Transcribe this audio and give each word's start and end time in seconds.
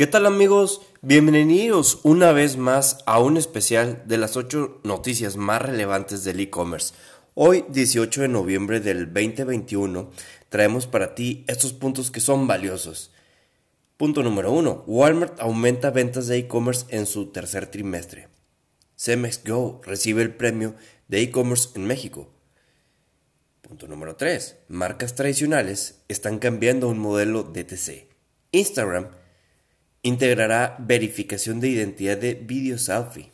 ¿Qué 0.00 0.06
tal 0.06 0.24
amigos? 0.24 0.80
Bienvenidos 1.02 2.00
una 2.04 2.32
vez 2.32 2.56
más 2.56 3.00
a 3.04 3.20
un 3.20 3.36
especial 3.36 4.02
de 4.06 4.16
las 4.16 4.34
8 4.34 4.80
noticias 4.82 5.36
más 5.36 5.60
relevantes 5.60 6.24
del 6.24 6.40
e-commerce. 6.40 6.94
Hoy, 7.34 7.66
18 7.68 8.22
de 8.22 8.28
noviembre 8.28 8.80
del 8.80 9.12
2021, 9.12 10.10
traemos 10.48 10.86
para 10.86 11.14
ti 11.14 11.44
estos 11.48 11.74
puntos 11.74 12.10
que 12.10 12.20
son 12.20 12.46
valiosos. 12.46 13.12
Punto 13.98 14.22
número 14.22 14.52
1. 14.52 14.84
Walmart 14.86 15.38
aumenta 15.38 15.90
ventas 15.90 16.28
de 16.28 16.38
e-commerce 16.38 16.86
en 16.88 17.04
su 17.04 17.26
tercer 17.26 17.66
trimestre. 17.66 18.28
Cemex 18.96 19.44
Go 19.44 19.82
recibe 19.84 20.22
el 20.22 20.34
premio 20.34 20.76
de 21.08 21.20
e-commerce 21.20 21.68
en 21.74 21.84
México. 21.84 22.30
Punto 23.60 23.86
número 23.86 24.16
3. 24.16 24.60
Marcas 24.68 25.14
tradicionales 25.14 26.00
están 26.08 26.38
cambiando 26.38 26.88
un 26.88 26.98
modelo 26.98 27.42
DTC. 27.42 28.08
Instagram 28.52 29.19
integrará 30.02 30.76
verificación 30.78 31.60
de 31.60 31.68
identidad 31.68 32.16
de 32.16 32.34
video 32.34 32.78
selfie. 32.78 33.30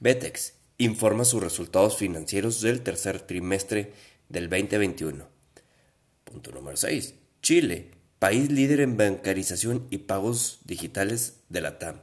Betex 0.00 0.54
informa 0.76 1.24
sus 1.24 1.42
resultados 1.42 1.96
financieros 1.96 2.60
del 2.60 2.82
tercer 2.82 3.20
trimestre 3.20 3.92
del 4.28 4.48
2021. 4.48 5.26
Punto 6.24 6.52
número 6.52 6.76
6. 6.76 7.14
Chile, 7.42 7.90
país 8.18 8.50
líder 8.50 8.80
en 8.80 8.96
bancarización 8.96 9.86
y 9.90 9.98
pagos 9.98 10.60
digitales 10.64 11.40
de 11.48 11.60
la 11.62 11.78
TAM. 11.78 12.00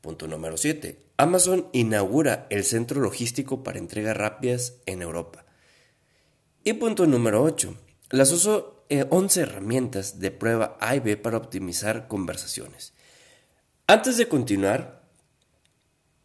Punto 0.00 0.28
número 0.28 0.56
7. 0.56 0.98
Amazon 1.16 1.68
inaugura 1.72 2.46
el 2.48 2.64
centro 2.64 3.00
logístico 3.00 3.62
para 3.62 3.78
entregas 3.78 4.16
rápidas 4.16 4.74
en 4.86 5.02
Europa. 5.02 5.44
Y 6.64 6.74
punto 6.74 7.06
número 7.06 7.42
8. 7.42 7.74
Las 8.10 8.32
uso 8.32 8.86
11 8.88 9.42
herramientas 9.42 10.20
de 10.20 10.30
prueba 10.30 10.76
A 10.80 10.96
y 10.96 11.00
B 11.00 11.16
para 11.16 11.36
optimizar 11.36 12.08
conversaciones. 12.08 12.92
Antes 13.90 14.16
de 14.16 14.28
continuar, 14.28 15.02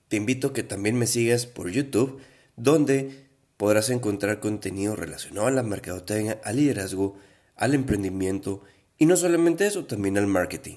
te 0.07 0.17
invito 0.17 0.49
a 0.49 0.53
que 0.53 0.61
también 0.61 0.99
me 0.99 1.07
sigas 1.07 1.47
por 1.47 1.71
YouTube, 1.71 2.21
donde 2.55 3.25
podrás 3.57 3.89
encontrar 3.89 4.39
contenido 4.39 4.95
relacionado 4.95 5.47
a 5.47 5.51
la 5.51 5.63
mercadotecnia, 5.63 6.39
al 6.43 6.57
liderazgo, 6.57 7.17
al 7.55 7.73
emprendimiento 7.73 8.61
y 8.99 9.07
no 9.07 9.17
solamente 9.17 9.65
eso, 9.65 9.85
también 9.85 10.15
al 10.19 10.27
marketing. 10.27 10.75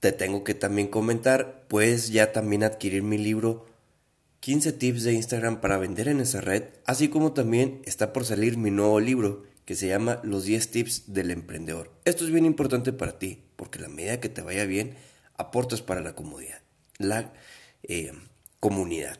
Te 0.00 0.10
tengo 0.10 0.42
que 0.42 0.54
también 0.54 0.88
comentar, 0.88 1.68
puedes 1.68 2.10
ya 2.10 2.32
también 2.32 2.64
adquirir 2.64 3.04
mi 3.04 3.16
libro 3.16 3.66
15 4.40 4.72
tips 4.72 5.04
de 5.04 5.12
Instagram 5.12 5.60
para 5.60 5.78
vender 5.78 6.08
en 6.08 6.18
esa 6.18 6.40
red, 6.40 6.64
así 6.86 7.06
como 7.06 7.34
también 7.34 7.82
está 7.84 8.12
por 8.12 8.24
salir 8.24 8.58
mi 8.58 8.72
nuevo 8.72 8.98
libro 8.98 9.44
que 9.64 9.76
se 9.76 9.86
llama 9.86 10.18
Los 10.24 10.42
10 10.42 10.70
tips 10.72 11.12
del 11.12 11.30
emprendedor. 11.30 11.92
Esto 12.04 12.24
es 12.24 12.32
bien 12.32 12.46
importante 12.46 12.92
para 12.92 13.20
ti, 13.20 13.44
porque 13.54 13.78
la 13.78 13.88
medida 13.88 14.18
que 14.18 14.28
te 14.28 14.42
vaya 14.42 14.64
bien, 14.64 14.96
aportes 15.38 15.82
para 15.82 16.00
la 16.00 16.14
comunidad. 16.14 16.60
La 16.98 17.32
eh, 17.82 18.12
comunidad. 18.60 19.18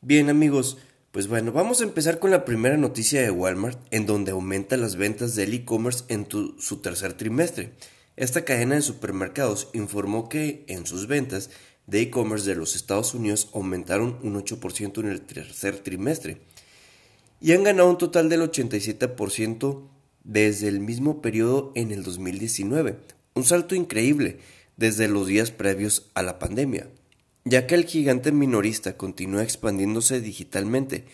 Bien 0.00 0.28
amigos, 0.30 0.78
pues 1.12 1.28
bueno, 1.28 1.52
vamos 1.52 1.80
a 1.80 1.84
empezar 1.84 2.18
con 2.18 2.30
la 2.30 2.44
primera 2.44 2.76
noticia 2.76 3.22
de 3.22 3.30
Walmart, 3.30 3.78
en 3.90 4.04
donde 4.04 4.32
aumenta 4.32 4.76
las 4.76 4.96
ventas 4.96 5.34
del 5.34 5.54
e-commerce 5.54 6.04
en 6.08 6.26
su 6.30 6.80
tercer 6.82 7.14
trimestre. 7.14 7.72
Esta 8.16 8.44
cadena 8.44 8.74
de 8.74 8.82
supermercados 8.82 9.68
informó 9.72 10.28
que 10.28 10.64
en 10.68 10.86
sus 10.86 11.06
ventas 11.06 11.50
de 11.86 12.02
e-commerce 12.02 12.48
de 12.48 12.56
los 12.56 12.76
Estados 12.76 13.14
Unidos 13.14 13.50
aumentaron 13.54 14.18
un 14.22 14.34
8% 14.34 15.00
en 15.00 15.08
el 15.08 15.20
tercer 15.20 15.78
trimestre 15.78 16.40
y 17.40 17.52
han 17.52 17.64
ganado 17.64 17.90
un 17.90 17.98
total 17.98 18.28
del 18.28 18.42
87% 18.42 19.88
desde 20.24 20.68
el 20.68 20.80
mismo 20.80 21.20
periodo 21.20 21.72
en 21.74 21.90
el 21.90 22.02
2019, 22.02 22.98
un 23.34 23.44
salto 23.44 23.74
increíble 23.74 24.38
desde 24.76 25.08
los 25.08 25.26
días 25.26 25.50
previos 25.50 26.10
a 26.14 26.22
la 26.22 26.38
pandemia, 26.38 26.88
ya 27.44 27.66
que 27.66 27.74
el 27.74 27.84
gigante 27.84 28.32
minorista 28.32 28.96
continúa 28.96 29.42
expandiéndose 29.42 30.20
digitalmente, 30.20 31.06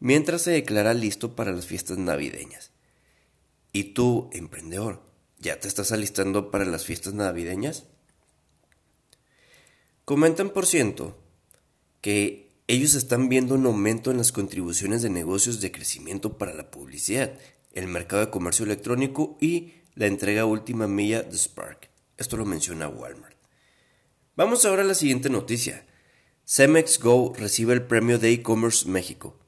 mientras 0.00 0.42
se 0.42 0.52
declara 0.52 0.94
listo 0.94 1.34
para 1.36 1.52
las 1.52 1.66
fiestas 1.66 1.98
navideñas. 1.98 2.70
¿Y 3.72 3.94
tú, 3.94 4.30
emprendedor, 4.32 5.02
ya 5.38 5.60
te 5.60 5.68
estás 5.68 5.92
alistando 5.92 6.50
para 6.50 6.64
las 6.64 6.84
fiestas 6.84 7.14
navideñas? 7.14 7.84
Comentan 10.04 10.50
por 10.50 10.66
ciento 10.66 11.18
que 12.00 12.48
ellos 12.68 12.94
están 12.94 13.28
viendo 13.28 13.54
un 13.54 13.66
aumento 13.66 14.10
en 14.10 14.18
las 14.18 14.32
contribuciones 14.32 15.02
de 15.02 15.10
negocios 15.10 15.60
de 15.60 15.72
crecimiento 15.72 16.38
para 16.38 16.54
la 16.54 16.70
publicidad, 16.70 17.32
el 17.74 17.86
mercado 17.88 18.24
de 18.24 18.30
comercio 18.30 18.64
electrónico 18.64 19.36
y 19.40 19.74
la 19.94 20.06
entrega 20.06 20.44
última 20.44 20.86
milla 20.86 21.22
de 21.22 21.36
Spark. 21.36 21.90
Esto 22.16 22.36
lo 22.36 22.44
menciona 22.44 22.88
Walmart. 22.88 23.36
Vamos 24.36 24.64
ahora 24.64 24.82
a 24.82 24.86
la 24.86 24.94
siguiente 24.94 25.30
noticia. 25.30 25.86
Cemex 26.46 26.98
Go 27.00 27.32
recibe 27.36 27.74
el 27.74 27.82
premio 27.82 28.18
de 28.18 28.30
e-commerce 28.30 28.88
México. 28.88 29.38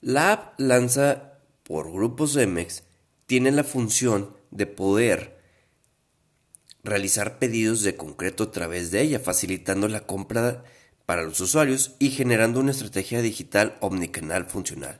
La 0.00 0.32
app 0.32 0.60
lanza 0.60 1.40
por 1.62 1.92
Grupo 1.92 2.26
Cemex 2.26 2.84
tiene 3.26 3.50
la 3.52 3.64
función 3.64 4.36
de 4.50 4.66
poder 4.66 5.38
realizar 6.82 7.38
pedidos 7.38 7.82
de 7.82 7.96
concreto 7.96 8.44
a 8.44 8.50
través 8.50 8.90
de 8.90 9.02
ella, 9.02 9.20
facilitando 9.20 9.88
la 9.88 10.06
compra 10.06 10.64
para 11.06 11.22
los 11.22 11.40
usuarios 11.40 11.94
y 11.98 12.10
generando 12.10 12.60
una 12.60 12.70
estrategia 12.70 13.22
digital 13.22 13.76
omnicanal 13.80 14.46
funcional. 14.46 14.98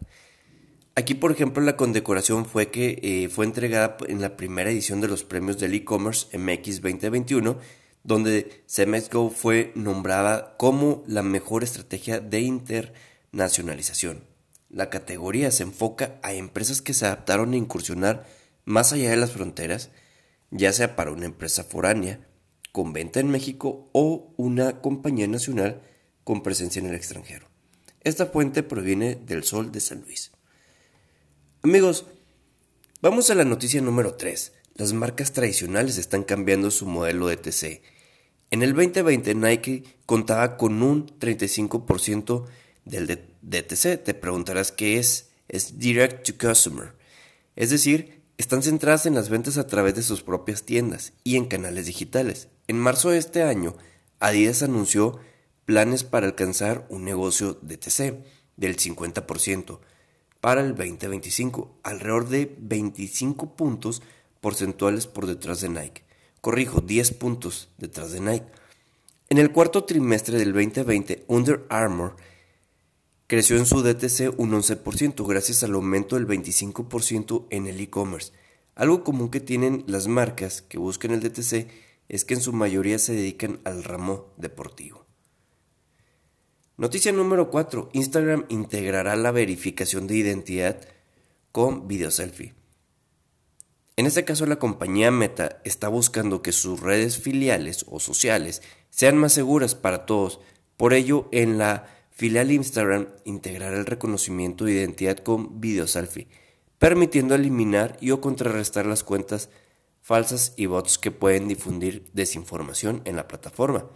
Aquí, 0.99 1.15
por 1.15 1.31
ejemplo, 1.31 1.63
la 1.63 1.77
condecoración 1.77 2.45
fue 2.45 2.73
que 2.73 2.99
eh, 3.05 3.29
fue 3.29 3.45
entregada 3.45 3.99
en 4.09 4.21
la 4.21 4.37
primera 4.37 4.69
edición 4.69 5.01
de 5.01 5.07
los 5.07 5.23
premios 5.23 5.57
del 5.57 5.73
e-commerce 5.75 6.37
MX 6.37 6.83
2021, 6.83 7.57
donde 8.03 8.65
CMS 8.67 9.09
Go 9.09 9.31
fue 9.31 9.71
nombrada 9.77 10.57
como 10.57 11.05
la 11.07 11.23
mejor 11.23 11.63
estrategia 11.63 12.19
de 12.19 12.41
internacionalización. 12.41 14.25
La 14.71 14.91
categoría 14.91 15.53
se 15.53 15.63
enfoca 15.63 16.19
a 16.25 16.33
empresas 16.33 16.83
que 16.83 16.95
se 16.95 17.07
adaptaron 17.07 17.53
a 17.53 17.59
incursionar 17.59 18.27
más 18.65 18.93
allá 18.93 19.11
de 19.11 19.19
las 19.19 19.31
fronteras, 19.31 19.91
ya 20.51 20.73
sea 20.73 20.97
para 20.97 21.13
una 21.13 21.27
empresa 21.27 21.63
foránea, 21.63 22.27
con 22.73 22.93
venta 22.93 23.21
en 23.21 23.31
México 23.31 23.89
o 23.93 24.35
una 24.37 24.81
compañía 24.81 25.29
nacional 25.29 25.81
con 26.25 26.43
presencia 26.43 26.81
en 26.81 26.87
el 26.87 26.97
extranjero. 26.97 27.47
Esta 28.01 28.27
fuente 28.27 28.65
proviene 28.65 29.15
del 29.15 29.45
Sol 29.45 29.71
de 29.71 29.79
San 29.79 30.01
Luis. 30.01 30.33
Amigos, 31.61 32.07
vamos 33.03 33.31
a 33.31 33.35
la 33.35 33.45
noticia 33.45 33.81
número 33.81 34.15
3. 34.15 34.53
Las 34.77 34.93
marcas 34.93 35.33
tradicionales 35.33 35.99
están 35.99 36.23
cambiando 36.23 36.71
su 36.71 36.87
modelo 36.87 37.27
de 37.27 37.37
TC. 37.37 37.83
En 38.53 38.63
el 38.63 38.75
2020 38.75 39.35
Nike 39.35 39.83
contaba 40.07 40.57
con 40.57 40.81
un 40.85 41.09
35% 41.19 42.45
del 42.85 43.09
DTC. 43.43 44.05
Te 44.05 44.15
preguntarás 44.15 44.71
qué 44.71 44.99
es. 44.99 45.31
Es 45.49 45.81
Direct 45.81 46.31
to 46.31 46.39
Customer. 46.39 46.93
Es 47.57 47.71
decir, 47.71 48.23
están 48.37 48.63
centradas 48.63 49.07
en 49.07 49.17
las 49.17 49.29
ventas 49.29 49.59
a 49.59 49.67
través 49.67 49.97
de 49.97 50.05
sus 50.05 50.23
propias 50.23 50.63
tiendas 50.63 51.13
y 51.25 51.35
en 51.35 51.47
canales 51.47 51.87
digitales. 51.87 52.47
En 52.69 52.79
marzo 52.79 53.11
de 53.11 53.19
este 53.19 53.43
año, 53.43 53.77
Adidas 54.21 54.63
anunció 54.63 55.19
planes 55.65 56.05
para 56.05 56.29
alcanzar 56.29 56.87
un 56.89 57.05
negocio 57.05 57.55
DTC 57.55 58.23
del 58.57 58.77
50% 58.77 59.81
para 60.41 60.61
el 60.61 60.75
2025, 60.75 61.79
alrededor 61.83 62.29
de 62.29 62.55
25 62.59 63.57
puntos 63.57 64.03
porcentuales 64.41 65.07
por 65.07 65.27
detrás 65.27 65.61
de 65.61 65.69
Nike. 65.69 66.05
Corrijo, 66.41 66.81
10 66.81 67.13
puntos 67.13 67.69
detrás 67.79 68.13
de 68.13 68.21
Nike. 68.21 68.47
En 69.29 69.39
el 69.39 69.53
cuarto 69.53 69.85
trimestre 69.85 70.39
del 70.39 70.53
2020, 70.53 71.25
Under 71.27 71.67
Armour 71.69 72.17
creció 73.27 73.57
en 73.57 73.67
su 73.67 73.83
DTC 73.83 74.39
un 74.39 74.53
11% 74.53 75.27
gracias 75.29 75.63
al 75.63 75.75
aumento 75.75 76.17
del 76.17 76.27
25% 76.27 77.47
en 77.51 77.67
el 77.67 77.81
e-commerce. 77.81 78.33
Algo 78.75 79.05
común 79.05 79.31
que 79.31 79.41
tienen 79.41 79.85
las 79.87 80.07
marcas 80.07 80.63
que 80.63 80.79
buscan 80.79 81.11
el 81.11 81.21
DTC 81.21 81.69
es 82.09 82.25
que 82.25 82.35
en 82.35 82.41
su 82.41 82.53
mayoría 82.53 82.99
se 82.99 83.13
dedican 83.13 83.61
al 83.65 83.85
ramo 83.85 84.29
deportivo. 84.37 85.08
Noticia 86.79 87.11
número 87.11 87.51
4. 87.51 87.89
Instagram 87.93 88.45
integrará 88.51 89.17
la 89.17 89.33
verificación 89.33 90.07
de 90.07 90.15
identidad 90.15 90.81
con 91.51 91.89
video 91.89 92.13
selfie. 92.13 92.55
En 93.97 94.07
este 94.07 94.25
caso 94.25 94.47
la 94.47 94.61
compañía 94.61 95.11
Meta 95.11 95.61
está 95.65 95.89
buscando 95.89 96.41
que 96.41 96.53
sus 96.53 96.79
redes 96.79 97.19
filiales 97.19 97.85
o 97.89 97.99
sociales 97.99 98.63
sean 98.91 99.19
más 99.19 99.33
seguras 99.33 99.75
para 99.75 100.07
todos. 100.07 100.39
Por 100.77 100.95
ello, 100.95 101.29
en 101.33 101.59
la 101.59 101.89
filial 102.13 102.53
Instagram 102.53 103.09
integrará 103.25 103.77
el 103.77 103.85
reconocimiento 103.85 104.65
de 104.65 104.75
identidad 104.75 105.17
con 105.17 105.61
video 105.61 105.89
selfie, 105.89 106.29
permitiendo 106.79 107.35
eliminar 107.35 107.97
y 108.01 108.13
o 108.13 108.21
contrarrestar 108.21 108.87
las 108.87 109.03
cuentas 109.03 109.51
falsas 110.01 110.55
y 110.57 110.67
bots 110.67 110.97
que 110.99 111.11
pueden 111.11 111.49
difundir 111.49 112.09
desinformación 112.13 113.03
en 113.05 113.17
la 113.17 113.27
plataforma 113.27 113.91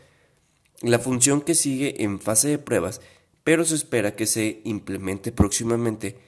la 0.82 0.99
función 0.99 1.40
que 1.40 1.55
sigue 1.55 2.02
en 2.02 2.20
fase 2.20 2.49
de 2.49 2.58
pruebas, 2.58 3.00
pero 3.44 3.64
se 3.64 3.75
espera 3.75 4.17
que 4.17 4.26
se 4.26 4.61
implemente 4.64 5.32
próximamente 5.32 6.19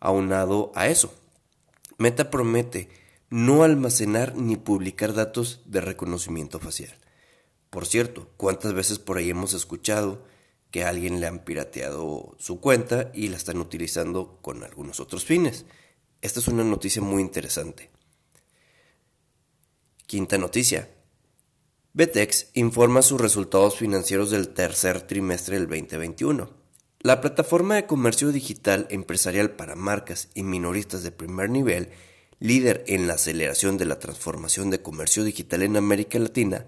aunado 0.00 0.72
a 0.74 0.88
eso. 0.88 1.12
Meta 1.98 2.30
promete 2.30 2.88
no 3.30 3.62
almacenar 3.62 4.36
ni 4.36 4.56
publicar 4.56 5.12
datos 5.12 5.60
de 5.66 5.80
reconocimiento 5.80 6.58
facial. 6.58 6.96
Por 7.70 7.86
cierto, 7.86 8.30
¿cuántas 8.36 8.72
veces 8.72 8.98
por 8.98 9.18
ahí 9.18 9.30
hemos 9.30 9.52
escuchado 9.52 10.24
que 10.70 10.84
a 10.84 10.88
alguien 10.88 11.20
le 11.20 11.26
han 11.26 11.40
pirateado 11.40 12.34
su 12.38 12.60
cuenta 12.60 13.10
y 13.14 13.28
la 13.28 13.36
están 13.36 13.58
utilizando 13.58 14.38
con 14.40 14.64
algunos 14.64 15.00
otros 15.00 15.24
fines? 15.24 15.66
Esta 16.22 16.40
es 16.40 16.48
una 16.48 16.64
noticia 16.64 17.02
muy 17.02 17.22
interesante. 17.22 17.90
Quinta 20.06 20.38
noticia. 20.38 20.88
Betex 21.94 22.48
informa 22.54 23.02
sus 23.02 23.20
resultados 23.20 23.76
financieros 23.76 24.30
del 24.30 24.48
tercer 24.48 25.00
trimestre 25.02 25.58
del 25.58 25.68
2021. 25.68 26.50
La 27.00 27.20
plataforma 27.20 27.76
de 27.76 27.86
comercio 27.86 28.30
digital 28.30 28.86
empresarial 28.90 29.52
para 29.52 29.74
marcas 29.74 30.28
y 30.34 30.42
minoristas 30.42 31.02
de 31.02 31.12
primer 31.12 31.48
nivel, 31.48 31.90
líder 32.40 32.84
en 32.86 33.06
la 33.08 33.14
aceleración 33.14 33.78
de 33.78 33.86
la 33.86 33.98
transformación 33.98 34.70
de 34.70 34.82
comercio 34.82 35.24
digital 35.24 35.62
en 35.62 35.76
América 35.76 36.18
Latina, 36.18 36.66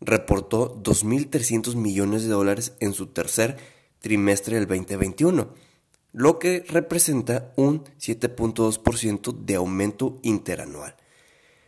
reportó 0.00 0.82
2.300 0.82 1.76
millones 1.76 2.22
de 2.22 2.30
dólares 2.30 2.72
en 2.80 2.94
su 2.94 3.08
tercer 3.08 3.58
trimestre 4.00 4.56
del 4.56 4.66
2021, 4.66 5.54
lo 6.12 6.38
que 6.38 6.64
representa 6.68 7.52
un 7.56 7.84
7.2% 8.00 9.32
de 9.44 9.54
aumento 9.54 10.18
interanual. 10.22 10.96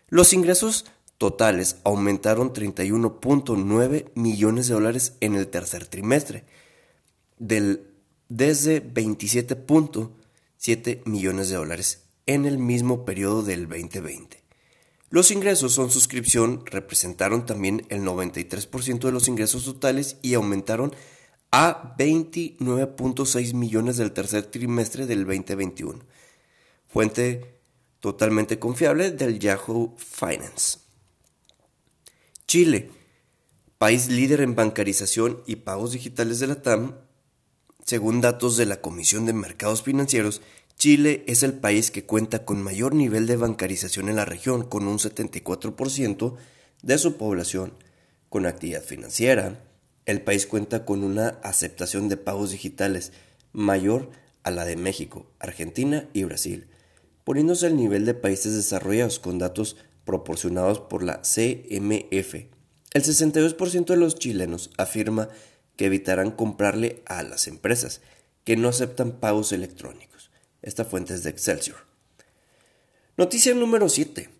Los 0.08 0.32
ingresos 0.32 0.86
totales 1.18 1.76
aumentaron 1.84 2.52
31.9 2.52 4.10
millones 4.14 4.68
de 4.68 4.74
dólares 4.74 5.14
en 5.20 5.34
el 5.34 5.48
tercer 5.48 5.86
trimestre, 5.86 6.44
del, 7.38 7.90
desde 8.28 8.82
27.7 8.82 11.04
millones 11.06 11.50
de 11.50 11.56
dólares 11.56 12.04
en 12.26 12.46
el 12.46 12.58
mismo 12.58 13.04
periodo 13.04 13.42
del 13.42 13.68
2020. 13.68 14.42
Los 15.10 15.30
ingresos 15.30 15.72
son 15.72 15.90
suscripción 15.90 16.64
representaron 16.66 17.46
también 17.46 17.86
el 17.88 18.02
93% 18.02 18.98
de 18.98 19.12
los 19.12 19.28
ingresos 19.28 19.64
totales 19.64 20.16
y 20.22 20.34
aumentaron 20.34 20.92
a 21.52 21.94
29.6 21.96 23.54
millones 23.54 23.96
del 23.96 24.10
tercer 24.10 24.46
trimestre 24.46 25.06
del 25.06 25.24
2021. 25.24 26.00
Fuente 26.88 27.60
totalmente 28.00 28.58
confiable 28.58 29.12
del 29.12 29.38
Yahoo 29.38 29.94
Finance. 29.96 30.83
Chile, 32.54 32.88
país 33.78 34.06
líder 34.06 34.40
en 34.40 34.54
bancarización 34.54 35.42
y 35.44 35.56
pagos 35.56 35.90
digitales 35.90 36.38
de 36.38 36.46
la 36.46 36.62
TAM, 36.62 36.94
según 37.84 38.20
datos 38.20 38.56
de 38.56 38.64
la 38.64 38.80
Comisión 38.80 39.26
de 39.26 39.32
Mercados 39.32 39.82
Financieros, 39.82 40.40
Chile 40.78 41.24
es 41.26 41.42
el 41.42 41.54
país 41.54 41.90
que 41.90 42.04
cuenta 42.04 42.44
con 42.44 42.62
mayor 42.62 42.94
nivel 42.94 43.26
de 43.26 43.34
bancarización 43.34 44.08
en 44.08 44.14
la 44.14 44.24
región, 44.24 44.62
con 44.68 44.86
un 44.86 44.98
74% 44.98 46.36
de 46.80 46.98
su 46.98 47.16
población 47.16 47.72
con 48.28 48.46
actividad 48.46 48.84
financiera. 48.84 49.64
El 50.06 50.22
país 50.22 50.46
cuenta 50.46 50.84
con 50.84 51.02
una 51.02 51.30
aceptación 51.42 52.08
de 52.08 52.18
pagos 52.18 52.52
digitales 52.52 53.10
mayor 53.52 54.12
a 54.44 54.52
la 54.52 54.64
de 54.64 54.76
México, 54.76 55.26
Argentina 55.40 56.08
y 56.12 56.22
Brasil, 56.22 56.68
poniéndose 57.24 57.66
al 57.66 57.76
nivel 57.76 58.04
de 58.04 58.14
países 58.14 58.54
desarrollados 58.54 59.18
con 59.18 59.40
datos 59.40 59.76
proporcionados 60.04 60.80
por 60.80 61.02
la 61.02 61.22
CMF. 61.22 62.34
El 62.92 63.02
62% 63.02 63.86
de 63.86 63.96
los 63.96 64.16
chilenos 64.16 64.70
afirma 64.76 65.28
que 65.76 65.86
evitarán 65.86 66.30
comprarle 66.30 67.02
a 67.06 67.22
las 67.22 67.48
empresas 67.48 68.00
que 68.44 68.56
no 68.56 68.68
aceptan 68.68 69.12
pagos 69.12 69.52
electrónicos. 69.52 70.30
Esta 70.62 70.84
fuente 70.84 71.14
es 71.14 71.22
de 71.22 71.30
Excelsior. 71.30 71.78
Noticia 73.16 73.54
número 73.54 73.88
7. 73.88 74.30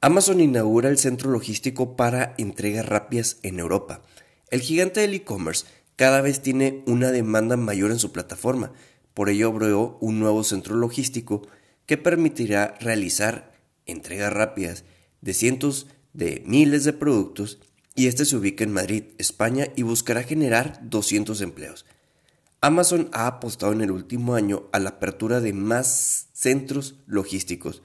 Amazon 0.00 0.40
inaugura 0.40 0.90
el 0.90 0.98
centro 0.98 1.30
logístico 1.30 1.96
para 1.96 2.34
entregas 2.36 2.86
rápidas 2.86 3.38
en 3.42 3.58
Europa. 3.58 4.02
El 4.50 4.60
gigante 4.60 5.00
del 5.00 5.14
e-commerce 5.14 5.66
cada 5.96 6.20
vez 6.20 6.40
tiene 6.40 6.82
una 6.86 7.10
demanda 7.10 7.56
mayor 7.56 7.90
en 7.90 7.98
su 7.98 8.12
plataforma, 8.12 8.72
por 9.14 9.28
ello 9.28 9.48
abrió 9.48 9.96
un 10.00 10.18
nuevo 10.18 10.42
centro 10.42 10.74
logístico 10.74 11.46
que 11.86 11.96
permitirá 11.96 12.76
realizar 12.80 13.52
entregas 13.86 14.32
rápidas 14.32 14.84
de 15.24 15.32
cientos 15.32 15.86
de 16.12 16.42
miles 16.46 16.84
de 16.84 16.92
productos 16.92 17.58
y 17.94 18.06
este 18.08 18.24
se 18.24 18.36
ubica 18.36 18.62
en 18.62 18.72
Madrid, 18.72 19.04
España 19.18 19.68
y 19.74 19.82
buscará 19.82 20.22
generar 20.22 20.80
200 20.82 21.40
empleos. 21.40 21.86
Amazon 22.60 23.08
ha 23.12 23.26
apostado 23.26 23.72
en 23.72 23.80
el 23.80 23.90
último 23.90 24.34
año 24.34 24.64
a 24.72 24.78
la 24.78 24.90
apertura 24.90 25.40
de 25.40 25.52
más 25.52 26.28
centros 26.34 26.96
logísticos, 27.06 27.82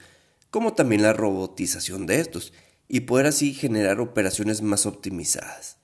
como 0.50 0.74
también 0.74 1.02
la 1.02 1.12
robotización 1.12 2.06
de 2.06 2.20
estos, 2.20 2.52
y 2.88 3.00
poder 3.00 3.26
así 3.26 3.54
generar 3.54 4.00
operaciones 4.00 4.62
más 4.62 4.84
optimizadas. 4.84 5.76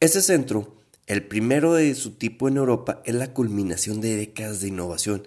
Este 0.00 0.20
centro, 0.20 0.76
el 1.06 1.26
primero 1.26 1.74
de 1.74 1.94
su 1.94 2.12
tipo 2.12 2.48
en 2.48 2.56
Europa, 2.56 3.02
es 3.04 3.14
la 3.14 3.32
culminación 3.32 4.00
de 4.00 4.16
décadas 4.16 4.60
de 4.60 4.68
innovación 4.68 5.26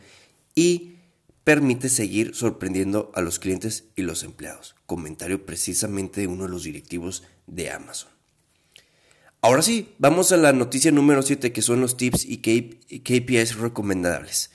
y 0.55 0.96
permite 1.47 1.87
seguir 1.87 2.35
sorprendiendo 2.35 3.09
a 3.15 3.21
los 3.21 3.39
clientes 3.39 3.85
y 3.95 4.01
los 4.01 4.23
empleados. 4.23 4.75
Comentario 4.85 5.45
precisamente 5.45 6.19
de 6.19 6.27
uno 6.27 6.43
de 6.43 6.49
los 6.49 6.63
directivos 6.63 7.23
de 7.45 7.71
Amazon. 7.71 8.11
Ahora 9.39 9.61
sí, 9.61 9.95
vamos 9.97 10.33
a 10.33 10.37
la 10.37 10.51
noticia 10.51 10.91
número 10.91 11.21
7 11.21 11.53
que 11.53 11.61
son 11.61 11.79
los 11.79 11.95
tips 11.95 12.25
y 12.25 12.39
KPIs 12.39 13.59
recomendables. 13.59 14.51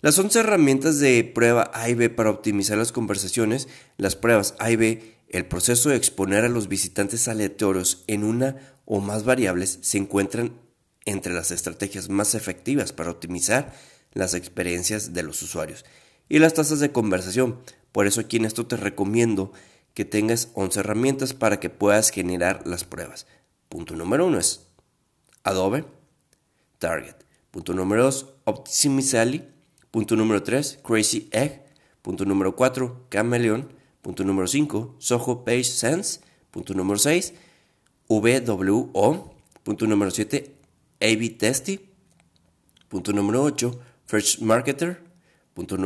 Las 0.00 0.18
11 0.18 0.40
herramientas 0.40 0.98
de 0.98 1.22
prueba 1.22 1.70
A 1.74 1.88
y 1.88 1.94
B 1.94 2.10
para 2.10 2.30
optimizar 2.30 2.76
las 2.76 2.90
conversaciones, 2.90 3.68
las 3.96 4.16
pruebas 4.16 4.56
A 4.58 4.72
y 4.72 4.74
B, 4.74 5.14
el 5.28 5.46
proceso 5.46 5.90
de 5.90 5.96
exponer 5.96 6.44
a 6.44 6.48
los 6.48 6.66
visitantes 6.66 7.28
aleatorios 7.28 8.02
en 8.08 8.24
una 8.24 8.56
o 8.84 8.98
más 8.98 9.22
variables 9.22 9.78
se 9.82 9.98
encuentran 9.98 10.60
entre 11.04 11.34
las 11.34 11.52
estrategias 11.52 12.08
más 12.08 12.34
efectivas 12.34 12.92
para 12.92 13.12
optimizar 13.12 13.72
las 14.12 14.34
experiencias 14.34 15.14
de 15.14 15.22
los 15.22 15.40
usuarios 15.42 15.84
y 16.32 16.38
las 16.38 16.54
tasas 16.54 16.80
de 16.80 16.92
conversación. 16.92 17.58
Por 17.92 18.06
eso 18.06 18.22
aquí 18.22 18.38
en 18.38 18.46
esto 18.46 18.66
te 18.66 18.78
recomiendo 18.78 19.52
que 19.92 20.06
tengas 20.06 20.48
11 20.54 20.80
herramientas 20.80 21.34
para 21.34 21.60
que 21.60 21.68
puedas 21.68 22.08
generar 22.08 22.66
las 22.66 22.84
pruebas. 22.84 23.26
Punto 23.68 23.94
número 23.96 24.26
1 24.26 24.38
es 24.38 24.66
Adobe, 25.44 25.84
Target. 26.78 27.16
Punto 27.50 27.74
número 27.74 28.04
2, 28.04 28.26
Optimizely. 28.44 29.46
Punto 29.90 30.16
número 30.16 30.42
3, 30.42 30.78
Crazy 30.82 31.28
Egg. 31.32 31.66
Punto 32.00 32.24
número 32.24 32.56
4, 32.56 33.08
Chameleon. 33.10 33.68
Punto 34.00 34.24
número 34.24 34.48
5, 34.48 34.96
Soho 35.00 35.44
Page 35.44 35.64
Sense. 35.64 36.20
Punto 36.50 36.72
número 36.72 36.98
6, 36.98 37.34
VWO. 38.08 39.34
Punto 39.62 39.86
número 39.86 40.10
7, 40.10 40.56
A-B 40.98 41.28
Testy. 41.38 41.78
Punto 42.88 43.12
número 43.12 43.42
8, 43.42 43.78
First 44.06 44.40
Marketer. 44.40 45.12
Punto, 45.54 45.76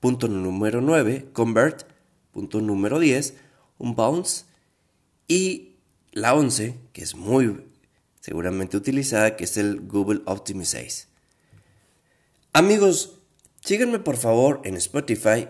punto 0.00 0.28
número 0.28 0.80
9, 0.80 1.28
Convert. 1.32 1.86
Punto 2.32 2.60
número 2.60 2.98
10, 2.98 3.34
un 3.78 3.94
bounce. 3.94 4.44
Y 5.28 5.76
la 6.12 6.34
11, 6.34 6.76
que 6.92 7.02
es 7.02 7.14
muy 7.14 7.64
seguramente 8.20 8.76
utilizada, 8.76 9.36
que 9.36 9.44
es 9.44 9.56
el 9.56 9.80
Google 9.80 10.22
Optimize. 10.26 11.06
Amigos, 12.52 13.18
síganme 13.60 13.98
por 13.98 14.16
favor 14.16 14.60
en 14.64 14.76
Spotify 14.76 15.48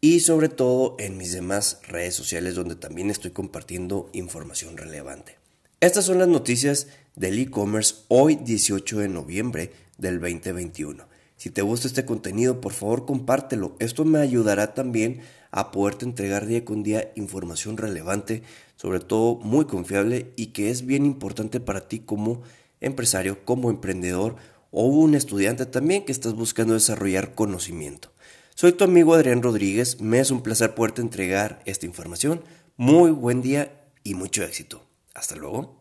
y 0.00 0.20
sobre 0.20 0.48
todo 0.48 0.96
en 0.98 1.16
mis 1.16 1.32
demás 1.32 1.80
redes 1.86 2.14
sociales 2.14 2.54
donde 2.54 2.76
también 2.76 3.10
estoy 3.10 3.32
compartiendo 3.32 4.10
información 4.12 4.76
relevante. 4.76 5.38
Estas 5.80 6.06
son 6.06 6.18
las 6.18 6.28
noticias 6.28 6.88
del 7.16 7.38
e-commerce 7.38 7.96
hoy 8.08 8.36
18 8.36 8.98
de 8.98 9.08
noviembre 9.08 9.72
del 9.98 10.20
2021. 10.20 11.06
Si 11.38 11.50
te 11.50 11.62
gusta 11.62 11.86
este 11.86 12.04
contenido, 12.04 12.60
por 12.60 12.72
favor 12.72 13.06
compártelo. 13.06 13.76
Esto 13.78 14.04
me 14.04 14.18
ayudará 14.18 14.74
también 14.74 15.20
a 15.52 15.70
poderte 15.70 16.04
entregar 16.04 16.46
día 16.46 16.64
con 16.64 16.82
día 16.82 17.12
información 17.14 17.76
relevante, 17.76 18.42
sobre 18.74 18.98
todo 18.98 19.36
muy 19.36 19.64
confiable 19.64 20.32
y 20.34 20.46
que 20.48 20.70
es 20.70 20.84
bien 20.84 21.06
importante 21.06 21.60
para 21.60 21.86
ti 21.86 22.00
como 22.00 22.42
empresario, 22.80 23.44
como 23.44 23.70
emprendedor 23.70 24.34
o 24.72 24.86
un 24.86 25.14
estudiante 25.14 25.64
también 25.64 26.04
que 26.04 26.12
estás 26.12 26.34
buscando 26.34 26.74
desarrollar 26.74 27.36
conocimiento. 27.36 28.10
Soy 28.56 28.72
tu 28.72 28.82
amigo 28.82 29.14
Adrián 29.14 29.40
Rodríguez, 29.40 30.00
me 30.00 30.18
es 30.18 30.32
un 30.32 30.42
placer 30.42 30.74
poderte 30.74 31.02
entregar 31.02 31.62
esta 31.64 31.86
información. 31.86 32.42
Muy 32.76 33.12
buen 33.12 33.42
día 33.42 33.88
y 34.02 34.14
mucho 34.14 34.42
éxito. 34.42 34.84
Hasta 35.14 35.36
luego. 35.36 35.77